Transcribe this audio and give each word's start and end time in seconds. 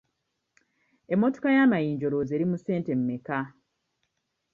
Emmotoka 1.13 1.47
y'amayinja 1.55 2.03
olowooza 2.05 2.31
eri 2.35 2.45
mu 2.51 2.57
ssente 2.59 2.91
mmeka? 2.99 3.39